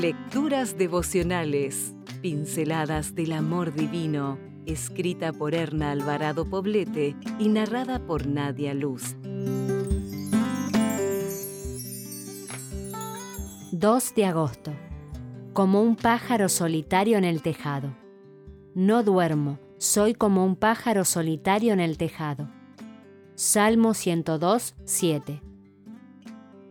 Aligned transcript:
Lecturas 0.00 0.78
devocionales, 0.78 1.94
pinceladas 2.22 3.14
del 3.14 3.32
amor 3.32 3.74
divino, 3.74 4.38
escrita 4.64 5.30
por 5.30 5.54
Erna 5.54 5.90
Alvarado 5.90 6.48
Poblete 6.48 7.14
y 7.38 7.50
narrada 7.50 8.06
por 8.06 8.26
Nadia 8.26 8.72
Luz. 8.72 9.14
2 13.72 14.14
de 14.14 14.24
agosto. 14.24 14.72
Como 15.52 15.82
un 15.82 15.96
pájaro 15.96 16.48
solitario 16.48 17.18
en 17.18 17.24
el 17.24 17.42
tejado. 17.42 17.94
No 18.74 19.02
duermo, 19.02 19.58
soy 19.76 20.14
como 20.14 20.46
un 20.46 20.56
pájaro 20.56 21.04
solitario 21.04 21.74
en 21.74 21.80
el 21.80 21.98
tejado. 21.98 22.48
Salmo 23.34 23.92
102, 23.92 24.76
7. 24.82 25.49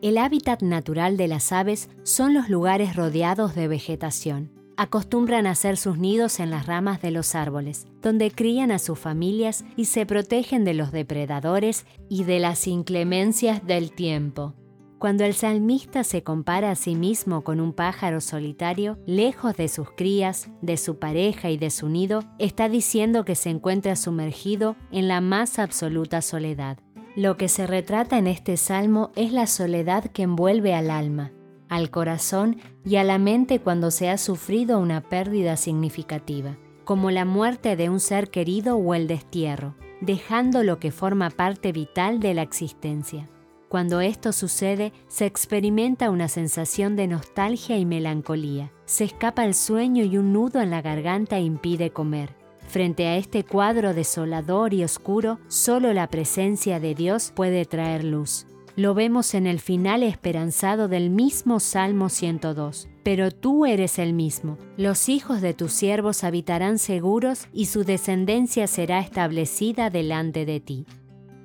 El 0.02 0.18
hábitat 0.18 0.62
natural 0.62 1.18
de 1.18 1.28
las 1.28 1.52
aves 1.52 1.90
son 2.04 2.34
los 2.34 2.48
lugares 2.48 2.96
rodeados 2.96 3.54
de 3.54 3.68
vegetación. 3.68 4.50
Acostumbran 4.78 5.46
a 5.46 5.52
hacer 5.52 5.76
sus 5.76 5.98
nidos 5.98 6.40
en 6.40 6.52
las 6.52 6.68
ramas 6.68 7.02
de 7.02 7.12
los 7.12 7.36
árboles, 7.36 7.86
donde 8.02 8.32
crían 8.32 8.72
a 8.72 8.80
sus 8.80 8.98
familias 8.98 9.66
y 9.76 9.86
se 9.86 10.06
protegen 10.06 10.64
de 10.64 10.74
los 10.74 10.94
depredadores 10.94 11.86
y 12.08 12.24
de 12.24 12.40
las 12.40 12.66
inclemencias 12.66 13.68
del 13.68 13.92
tiempo. 13.92 14.54
Cuando 15.00 15.26
el 15.26 15.34
salmista 15.34 16.06
se 16.06 16.24
compara 16.24 16.72
a 16.72 16.76
sí 16.76 16.96
mismo 16.96 17.44
con 17.44 17.60
un 17.60 17.74
pájaro 17.74 18.22
solitario, 18.22 19.00
lejos 19.06 19.58
de 19.58 19.68
sus 19.68 19.92
crías, 19.92 20.50
de 20.62 20.78
su 20.78 20.98
pareja 20.98 21.50
y 21.50 21.58
de 21.58 21.72
su 21.72 21.90
nido, 21.90 22.24
está 22.38 22.70
diciendo 22.70 23.26
que 23.26 23.36
se 23.36 23.50
encuentra 23.50 23.98
sumergido 23.98 24.78
en 24.92 25.10
la 25.10 25.20
más 25.20 25.60
absoluta 25.60 26.22
soledad. 26.22 26.80
Lo 27.20 27.36
que 27.36 27.50
se 27.50 27.68
retrata 27.68 28.18
en 28.18 28.28
este 28.28 28.56
salmo 28.56 29.12
es 29.18 29.34
la 29.34 29.46
soledad 29.46 30.06
que 30.06 30.22
envuelve 30.22 30.74
al 30.74 30.90
alma, 30.90 31.34
al 31.68 31.92
corazón 31.92 32.62
y 32.86 32.96
a 32.96 33.04
la 33.04 33.18
mente 33.18 33.60
cuando 33.60 33.92
se 33.92 34.10
ha 34.10 34.18
sufrido 34.18 34.80
una 34.80 35.02
pérdida 35.02 35.58
significativa, 35.58 36.56
como 36.86 37.12
la 37.12 37.26
muerte 37.26 37.76
de 37.76 37.90
un 37.90 38.00
ser 38.00 38.30
querido 38.30 38.78
o 38.78 38.94
el 38.94 39.08
destierro, 39.08 39.76
dejando 40.00 40.64
lo 40.64 40.80
que 40.80 40.94
forma 40.94 41.30
parte 41.30 41.74
vital 41.74 42.22
de 42.22 42.36
la 42.36 42.42
existencia. 42.42 43.30
Cuando 43.68 44.00
esto 44.00 44.32
sucede, 44.32 44.94
se 45.10 45.26
experimenta 45.26 46.12
una 46.12 46.30
sensación 46.30 46.96
de 46.96 47.08
nostalgia 47.08 47.78
y 47.78 47.86
melancolía. 47.86 48.72
Se 48.86 49.04
escapa 49.04 49.44
el 49.44 49.56
sueño 49.56 50.06
y 50.06 50.18
un 50.18 50.32
nudo 50.32 50.62
en 50.62 50.70
la 50.70 50.82
garganta 50.82 51.38
impide 51.38 51.92
comer. 51.92 52.39
Frente 52.70 53.08
a 53.08 53.18
este 53.18 53.44
cuadro 53.44 53.96
desolador 53.96 54.76
y 54.76 54.84
oscuro, 54.84 55.40
solo 55.48 55.92
la 55.92 56.08
presencia 56.08 56.80
de 56.80 56.94
Dios 56.94 57.34
puede 57.36 57.66
traer 57.66 58.04
luz. 58.04 58.46
Lo 58.76 58.94
vemos 58.94 59.34
en 59.34 59.48
el 59.48 59.60
final 59.60 60.04
esperanzado 60.04 60.88
del 60.88 61.10
mismo 61.10 61.60
Salmo 61.60 62.10
102. 62.10 62.88
Pero 63.04 63.32
tú 63.32 63.66
eres 63.66 63.98
el 63.98 64.14
mismo. 64.14 64.60
Los 64.78 65.10
hijos 65.10 65.42
de 65.42 65.56
tus 65.56 65.74
siervos 65.74 66.24
habitarán 66.24 66.78
seguros 66.78 67.48
y 67.52 67.66
su 67.66 67.84
descendencia 67.84 68.68
será 68.68 69.00
establecida 69.00 69.90
delante 69.90 70.46
de 70.46 70.60
ti. 70.60 70.86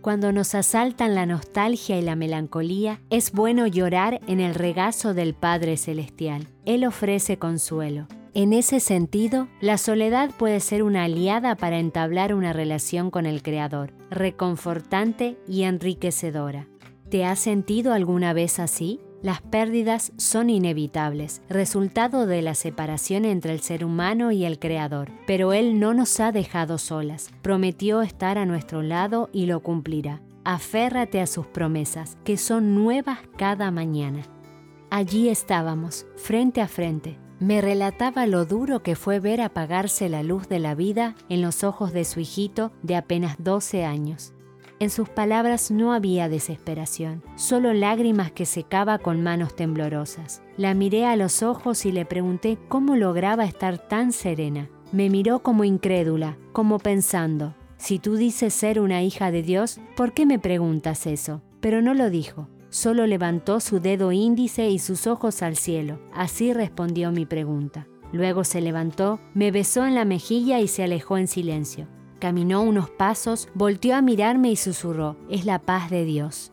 Cuando 0.03 0.31
nos 0.31 0.55
asaltan 0.55 1.15
la 1.15 1.25
nostalgia 1.25 1.99
y 1.99 2.03
la 2.03 2.17
melancolía, 2.17 3.01
es 3.09 3.33
bueno 3.33 3.67
llorar 3.67 4.21
en 4.27 4.41
el 4.41 4.55
regazo 4.55 5.15
del 5.15 5.33
Padre 5.33 5.79
Celestial. 5.79 6.49
Él 6.67 6.85
ofrece 6.85 7.39
consuelo. 7.39 8.09
En 8.37 8.53
ese 8.53 8.81
sentido, 8.81 9.47
la 9.61 9.79
soledad 9.79 10.33
puede 10.37 10.59
ser 10.59 10.83
una 10.83 11.05
aliada 11.05 11.55
para 11.55 11.79
entablar 11.79 12.35
una 12.35 12.53
relación 12.53 13.13
con 13.13 13.27
el 13.27 13.45
Creador, 13.45 13.93
reconfortante 14.11 15.39
y 15.47 15.63
enriquecedora. 15.63 16.67
¿Te 17.11 17.25
has 17.25 17.39
sentido 17.39 17.93
alguna 17.93 18.33
vez 18.33 18.59
así? 18.59 18.99
Las 19.23 19.41
pérdidas 19.41 20.13
son 20.17 20.51
inevitables, 20.51 21.43
resultado 21.49 22.27
de 22.27 22.43
la 22.43 22.57
separación 22.57 23.25
entre 23.25 23.53
el 23.53 23.61
ser 23.61 23.85
humano 23.85 24.33
y 24.33 24.45
el 24.45 24.59
Creador, 24.59 25.13
pero 25.29 25.53
Él 25.53 25.79
no 25.79 25.95
nos 25.95 26.19
ha 26.19 26.33
dejado 26.33 26.79
solas, 26.79 27.31
prometió 27.41 28.03
estar 28.03 28.37
a 28.37 28.47
nuestro 28.47 28.83
lado 28.83 29.31
y 29.33 29.47
lo 29.47 29.61
cumplirá. 29.61 30.23
Aférrate 30.43 31.21
a 31.21 31.29
sus 31.29 31.47
promesas, 31.47 32.19
que 32.25 32.37
son 32.37 32.75
nuevas 32.75 33.21
cada 33.37 33.71
mañana. 33.71 34.23
Allí 34.91 35.29
estábamos, 35.29 36.05
frente 36.17 36.61
a 36.61 36.69
frente, 36.69 37.17
me 37.45 37.61
relataba 37.61 38.27
lo 38.27 38.47
duro 38.47 38.83
que 38.83 38.97
fue 38.97 39.21
ver 39.21 39.43
apagarse 39.43 40.09
la 40.09 40.23
luz 40.23 40.49
de 40.49 40.59
la 40.59 40.75
vida 40.75 41.15
en 41.29 41.43
los 41.43 41.63
ojos 41.63 41.93
de 41.93 42.05
su 42.05 42.21
hijito 42.21 42.73
de 42.83 42.97
apenas 42.97 43.37
12 43.39 43.85
años. 43.85 44.33
En 44.81 44.89
sus 44.89 45.11
palabras 45.11 45.71
no 45.71 45.93
había 45.93 46.31
desesperación, 46.31 47.23
solo 47.37 47.75
lágrimas 47.75 48.33
que 48.33 48.47
secaba 48.47 48.99
con 48.99 49.23
manos 49.23 49.55
temblorosas. 49.55 50.43
La 50.57 50.73
miré 50.73 51.05
a 51.05 51.17
los 51.17 51.43
ojos 51.43 51.85
y 51.85 51.93
le 51.93 52.07
pregunté 52.07 52.59
cómo 52.69 52.97
lograba 52.97 53.45
estar 53.45 53.77
tan 53.77 54.13
serena. 54.13 54.71
Me 54.91 55.11
miró 55.11 55.43
como 55.43 55.65
incrédula, 55.65 56.39
como 56.53 56.79
pensando, 56.79 57.55
si 57.77 57.99
tú 57.99 58.17
dices 58.17 58.55
ser 58.55 58.81
una 58.81 59.03
hija 59.03 59.31
de 59.31 59.43
Dios, 59.43 59.81
¿por 59.97 60.15
qué 60.15 60.25
me 60.25 60.39
preguntas 60.39 61.07
eso? 61.07 61.43
Pero 61.61 61.83
no 61.83 61.93
lo 61.93 62.09
dijo. 62.09 62.49
Solo 62.75 63.07
levantó 63.07 63.61
su 63.61 63.79
dedo 63.79 64.11
índice 64.11 64.69
y 64.69 64.81
sus 64.81 65.07
ojos 65.07 65.43
al 65.43 65.55
cielo. 65.55 66.01
Así 66.13 66.53
respondió 66.53 67.13
mi 67.13 67.25
pregunta. 67.25 67.87
Luego 68.11 68.43
se 68.43 68.61
levantó, 68.61 69.21
me 69.33 69.53
besó 69.53 69.87
en 69.87 69.95
la 69.95 70.05
mejilla 70.05 70.59
y 70.59 70.67
se 70.67 70.83
alejó 70.83 71.17
en 71.17 71.29
silencio. 71.29 71.87
Caminó 72.19 72.63
unos 72.63 72.91
pasos, 72.91 73.49
volteó 73.55 73.95
a 73.95 74.03
mirarme 74.03 74.51
y 74.51 74.57
susurró, 74.57 75.17
es 75.31 75.45
la 75.45 75.61
paz 75.61 75.89
de 75.89 76.05
Dios. 76.05 76.51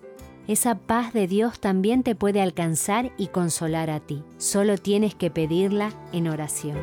Esa 0.47 0.75
paz 0.75 1.11
de 1.11 1.25
Dios 1.25 1.59
también 1.59 2.03
te 2.03 2.13
puede 2.13 2.39
alcanzar 2.39 3.11
y 3.17 3.29
consolar 3.29 3.89
a 3.89 3.99
ti. 3.99 4.23
Solo 4.38 4.77
tienes 4.77 5.15
que 5.15 5.31
pedirla 5.31 5.91
en 6.13 6.27
oración. 6.27 6.77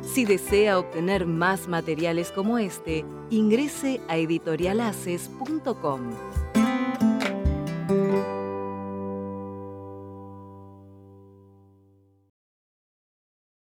Si 0.00 0.24
desea 0.24 0.78
obtener 0.78 1.26
más 1.26 1.68
materiales 1.68 2.32
como 2.32 2.56
este, 2.56 3.04
ingrese 3.28 4.00
a 4.08 4.16
editorialaces.com. 4.16 6.00